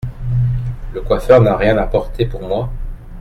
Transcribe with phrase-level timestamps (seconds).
[0.95, 2.71] Le coiffeur n’a rien apporté pour moi?